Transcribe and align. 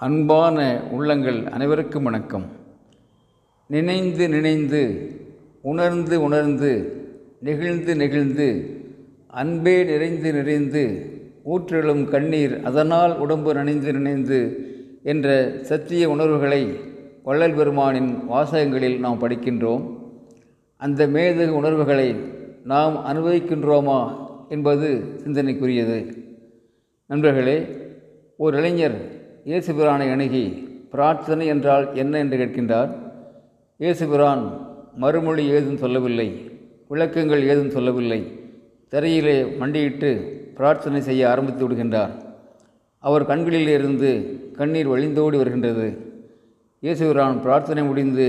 அன்பான 0.00 0.82
உள்ளங்கள் 0.90 1.46
அனைவருக்கும் 1.46 2.02
வணக்கம். 2.02 2.44
நினைந்து 3.66 4.28
நினைந்து 4.28 5.10
உணர்ந்து 5.62 6.22
உணர்ந்து 6.22 6.70
நெகிழ்ந்து 7.40 7.96
நெகிழ்ந்து 7.96 8.76
அன்பே 9.26 9.84
நிறைந்து 9.84 10.32
நிறைந்து 10.32 10.84
ஊற்றெழும் 11.44 12.04
கண்ணீர் 12.04 12.62
அதனால் 12.62 13.18
உடம்பு 13.18 13.54
நனைந்து 13.54 13.92
நினைந்து 13.92 14.66
என்ற 15.02 15.58
சத்திய 15.62 16.10
உணர்வுகளை 16.10 16.62
வள்ளல் 17.24 17.54
பெருமானின் 17.54 18.22
வாசகங்களில் 18.30 18.98
நாம் 18.98 19.20
படிக்கின்றோம். 19.20 19.84
அந்த 20.76 21.06
மேதகு 21.06 21.48
உணர்வுகளை 21.48 22.16
நாம் 22.64 22.96
அனுபவிக்கின்றோமா 23.06 24.16
என்பது 24.48 25.02
சிந்தனைக்குரியது. 25.24 26.12
நண்பர்களே 27.06 27.66
ஒரு 28.36 28.56
இளைஞர் 28.56 29.16
இயேசுபிரானை 29.48 30.06
அணுகி 30.14 30.42
பிரார்த்தனை 30.92 31.44
என்றால் 31.52 31.84
என்ன 32.02 32.14
என்று 32.22 32.36
கேட்கின்றார்? 32.40 32.90
இயேசுபிரான் 33.82 34.42
மறுமொழி 35.02 35.44
ஏதும் 35.56 35.78
சொல்லவில்லை 35.82 36.26
விளக்கங்கள் 36.90 37.42
ஏதும் 37.52 37.72
சொல்லவில்லை. 37.76 38.20
தரையிலே 38.92 39.36
மண்டியிட்டு 39.60 40.10
பிரார்த்தனை 40.58 41.00
செய்ய 41.08 41.22
ஆரம்பித்து 41.32 41.62
விடுகின்றார். 41.64 42.12
அவர் 43.04 43.28
கண்களில் 43.30 43.72
இருந்து 43.78 44.10
கண்ணீர் 44.60 44.92
வழிந்தோடி 44.94 45.36
வருகின்றது. 45.42 45.88
இயேசுபிரான் 46.82 47.42
பிரார்த்தனை 47.46 47.84
முடிந்து 47.90 48.28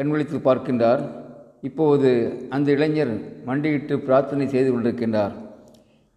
கண் 0.00 0.12
விழித்து 0.12 0.40
பார்க்கின்றார். 0.48 1.02
இப்போது 1.70 2.10
அந்த 2.56 2.68
இளைஞர் 2.78 3.14
மண்டியிட்டு 3.48 3.96
பிரார்த்தனை 4.08 4.46
செய்து 4.54 4.70
கொண்டிருக்கின்றார். 4.72 5.34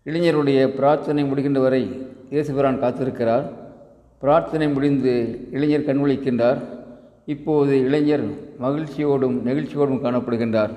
இளைஞருடைய 0.10 0.60
பிரார்த்தனை 0.80 1.24
முடிகின்ற 1.32 1.62
வரை 1.68 1.84
இயேசுபிரான் 2.36 2.84
காத்திருக்கிறார். 2.84 3.48
பிரார்த்தனை 4.24 4.68
முடிந்து 4.68 5.14
இளைஞர் 5.52 5.86
கண்விழிக்கின்றார் 5.88 6.60
இப்போது 7.34 7.74
இளைஞர் 7.88 8.26
மகிழ்ச்சியோடும் 8.64 9.38
நெகிழ்ச்சியோடும் 9.48 10.02
காணப்படுகின்றார். 10.06 10.74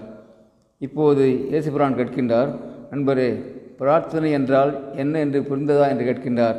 இப்போது 0.78 1.24
இயேசுபிரான் 1.52 1.96
கேட்கின்றார் 1.98 2.50
நண்பரே 2.92 3.30
பிரார்த்தனை 3.78 4.30
என்றால் 4.30 4.72
என்ன 5.02 5.14
என்று 5.18 5.40
புரிந்ததா? 5.40 5.84
என்று 5.92 6.04
கேட்கின்றார். 6.08 6.58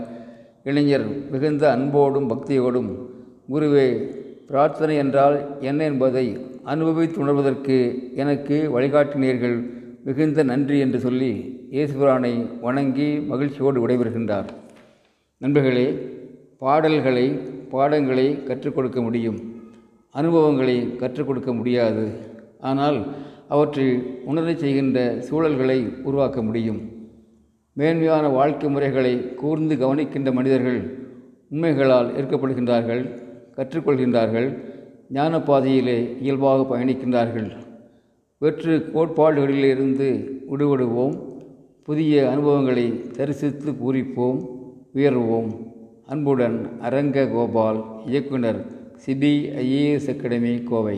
இளைஞர் 0.64 1.06
மிகுந்த 1.32 1.64
அன்போடும் 1.76 2.30
பக்தியோடும் 2.32 2.90
குருவே 3.54 3.88
பிரார்த்தனை 4.50 4.96
என்றால் 4.96 5.38
என்ன 5.70 5.84
என்பதை 5.84 6.26
அனுபவித்து 6.74 7.18
உணர்வதற்கு 7.24 7.78
எனக்கு 8.16 8.58
வழிகாட்டினீர்கள். 8.76 9.58
மிகுந்த 10.06 10.44
நன்றி 10.44 10.80
என்று 10.80 11.00
சொல்லி 11.00 11.32
இயேசுபிரானை 11.76 12.34
வணங்கி 12.62 13.10
மகிழ்ச்சியோடு 13.32 13.80
விடைபெறுகின்றார். 13.84 14.50
நண்பர்களே 15.42 15.88
பாடல்களை 16.64 17.26
பாடங்களை 17.74 18.44
கற்றுக் 18.44 18.76
கொடுக்க 18.76 19.02
முடியும். 19.02 19.40
அனுபவங்களை 20.12 20.96
கற்றுக் 20.96 21.28
கொடுக்க 21.28 21.54
முடியாது. 21.54 22.04
ஆனால் 22.60 22.98
அவற்றை 23.48 23.88
உணரச் 24.26 24.62
செய்கின்ற 24.64 25.00
சூழல்களை 25.30 25.80
உருவாக்க 26.04 26.42
முடியும். 26.42 26.80
மேன்மையான 27.74 28.28
வாழ்க்கை 28.28 28.70
முறைகளை 28.70 29.34
கூர்ந்து 29.34 29.76
கவனிக்கின்ற 29.76 30.32
மனிதர்கள் 30.34 30.80
உண்மைகளால் 31.50 32.10
ஏற்கப்படுகின்றார்கள் 32.14 33.04
கற்றுக்கொள்கின்றார்கள் 33.58 34.48
ஞான 35.10 35.42
பாதையிலே 35.42 35.98
இயல்பாக 36.22 36.62
பயணிக்கின்றார்கள். 36.70 37.50
வெற்று 38.38 38.78
கோட்பாடுகளிலிருந்து 38.94 40.10
விடுபடுவோம் 40.52 41.16
புதிய 41.84 42.30
அனுபவங்களை 42.30 42.86
தரிசித்து 43.12 43.72
பூரிப்போம் 43.72 44.40
உயர்வோம். 44.96 45.52
அன்புடன் 46.14 46.58
அரங்க 46.82 47.26
கோபால் 47.26 47.80
இயக்குனர் 48.06 48.60
சிபிஐஏஎஸ் 49.04 50.10
அகாடமி 50.14 50.54
கோவை. 50.70 50.98